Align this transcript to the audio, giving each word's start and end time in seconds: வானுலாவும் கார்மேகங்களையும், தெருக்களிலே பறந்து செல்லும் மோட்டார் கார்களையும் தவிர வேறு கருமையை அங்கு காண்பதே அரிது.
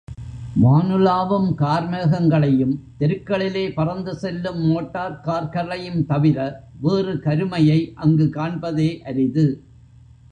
வானுலாவும் 0.63 1.49
கார்மேகங்களையும், 1.57 2.73
தெருக்களிலே 2.99 3.73
பறந்து 3.73 4.15
செல்லும் 4.15 4.61
மோட்டார் 4.61 5.19
கார்களையும் 5.19 6.05
தவிர 6.05 6.63
வேறு 6.81 7.19
கருமையை 7.19 7.91
அங்கு 7.95 8.25
காண்பதே 8.25 8.99
அரிது. 9.01 9.63